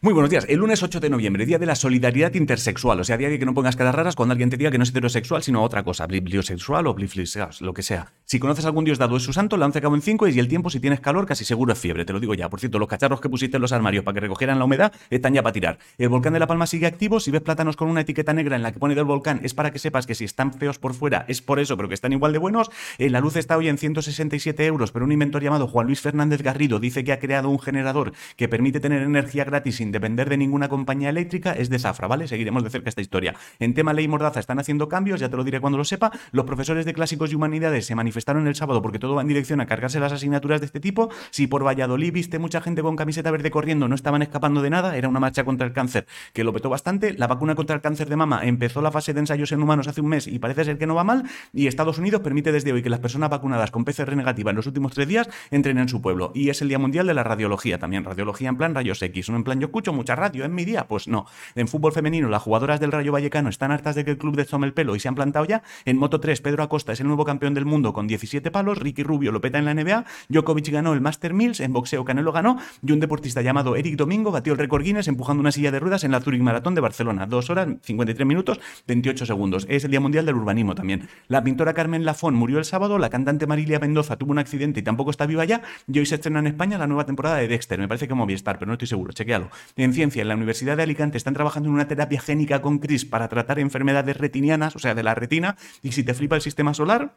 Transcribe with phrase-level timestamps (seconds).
[0.00, 0.46] Muy buenos días.
[0.48, 3.00] El lunes 8 de noviembre, día de la solidaridad intersexual.
[3.00, 4.84] O sea, día de que no pongas caras raras cuando alguien te diga que no
[4.84, 8.12] es heterosexual, sino otra cosa, bibliosexual o bliflisexual, lo que sea.
[8.24, 10.46] Si conoces algún dios dado es su santo, lance a cabo en 5 y el
[10.46, 12.04] tiempo, si tienes calor, casi seguro es fiebre.
[12.04, 12.48] Te lo digo ya.
[12.48, 15.34] Por cierto, los cacharros que pusiste en los armarios para que recogieran la humedad están
[15.34, 15.78] ya para tirar.
[15.98, 17.18] El volcán de La Palma sigue activo.
[17.18, 19.72] Si ves plátanos con una etiqueta negra en la que pone del volcán, es para
[19.72, 22.32] que sepas que si están feos por fuera es por eso, pero que están igual
[22.32, 22.70] de buenos.
[22.98, 26.42] Eh, la luz está hoy en 167 euros, pero un inventor llamado Juan Luis Fernández
[26.42, 30.36] Garrido dice que ha creado un generador que permite tener energía gratis sin depender de
[30.36, 32.28] ninguna compañía eléctrica es de Zafra, ¿vale?
[32.28, 33.34] Seguiremos de cerca esta historia.
[33.58, 36.10] En tema ley Mordaza están haciendo cambios, ya te lo diré cuando lo sepa.
[36.32, 39.60] Los profesores de clásicos y humanidades se manifestaron el sábado porque todo va en dirección
[39.60, 41.10] a cargarse las asignaturas de este tipo.
[41.30, 44.96] Si por Valladolid viste mucha gente con camiseta verde corriendo, no estaban escapando de nada,
[44.96, 47.12] era una marcha contra el cáncer que lo petó bastante.
[47.14, 50.00] La vacuna contra el cáncer de mama empezó la fase de ensayos en humanos hace
[50.00, 51.24] un mes y parece ser que no va mal.
[51.52, 54.66] Y Estados Unidos permite desde hoy que las personas vacunadas con PCR negativa en los
[54.66, 56.32] últimos tres días entren en su pueblo.
[56.34, 58.04] Y es el Día Mundial de la Radiología también.
[58.04, 60.88] Radiología en plan rayos X, no en plan yo escucho mucha radio en mi día.
[60.88, 61.26] Pues no.
[61.54, 64.44] En fútbol femenino, las jugadoras del Rayo Vallecano están hartas de que el club de
[64.44, 65.62] tome el pelo y se han plantado ya.
[65.84, 68.78] En Moto 3, Pedro Acosta es el nuevo campeón del mundo con 17 palos.
[68.78, 70.04] Ricky Rubio lo peta en la NBA.
[70.30, 71.60] Djokovic ganó el Master Mills.
[71.60, 72.58] En boxeo, Canelo ganó.
[72.84, 76.02] Y un deportista llamado Eric Domingo batió el récord Guinness empujando una silla de ruedas
[76.02, 77.26] en la Zurich Maratón de Barcelona.
[77.26, 78.58] 2 horas, 53 minutos,
[78.88, 79.64] 28 segundos.
[79.68, 81.08] Es el Día Mundial del Urbanismo también.
[81.28, 82.98] La pintora Carmen Lafón murió el sábado.
[82.98, 85.62] La cantante Marilia Mendoza tuvo un accidente y tampoco está viva ya.
[85.86, 87.78] Y hoy se estrena en España la nueva temporada de Dexter.
[87.78, 89.12] Me parece que Movistar, pero no estoy seguro.
[89.12, 89.50] Chequealo.
[89.76, 93.04] En ciencia, en la Universidad de Alicante están trabajando en una terapia génica con CRIS
[93.04, 96.74] para tratar enfermedades retinianas, o sea, de la retina, y si te flipa el sistema
[96.74, 97.14] solar,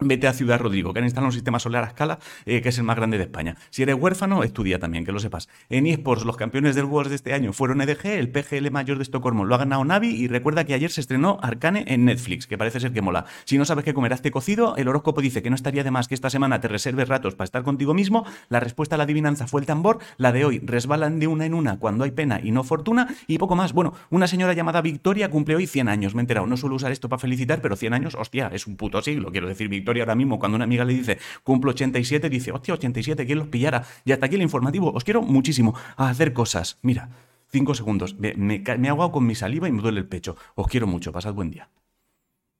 [0.00, 2.78] Vete a Ciudad Rodrigo, que han instalado un sistema solar a escala eh, que es
[2.78, 3.56] el más grande de España.
[3.70, 5.48] Si eres huérfano, estudia también, que lo sepas.
[5.68, 9.04] En eSports, los campeones del Worlds de este año fueron EDG, el PGL mayor de
[9.04, 12.58] Estocolmo lo ha ganado Navi y recuerda que ayer se estrenó Arcane en Netflix, que
[12.58, 13.26] parece ser que mola.
[13.44, 14.76] Si no sabes qué comer, hazte cocido.
[14.76, 17.44] El horóscopo dice que no estaría de más que esta semana te reserves ratos para
[17.44, 18.26] estar contigo mismo.
[18.48, 20.00] La respuesta a la adivinanza fue el tambor.
[20.16, 23.14] La de hoy, resbalan de una en una cuando hay pena y no fortuna.
[23.28, 23.72] Y poco más.
[23.72, 26.16] Bueno, una señora llamada Victoria cumple hoy 100 años.
[26.16, 26.48] Me he enterado.
[26.48, 29.30] No suelo usar esto para felicitar, pero 100 años, hostia, es un puto siglo.
[29.30, 33.26] Quiero decir, Victoria ahora mismo, cuando una amiga le dice, cumplo 87, dice, hostia, 87,
[33.26, 33.84] ¿quién los pillara?
[34.04, 34.92] Y hasta aquí el informativo.
[34.92, 36.78] Os quiero muchísimo a hacer cosas.
[36.82, 37.08] Mira,
[37.50, 38.18] cinco segundos.
[38.18, 40.36] Me, me, me con mi saliva y me duele el pecho.
[40.54, 41.12] Os quiero mucho.
[41.12, 41.68] Pasad buen día.